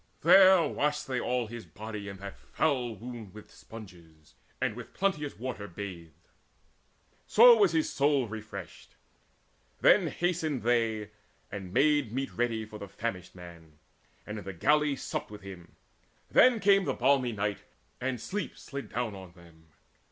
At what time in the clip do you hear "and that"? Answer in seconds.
2.09-2.39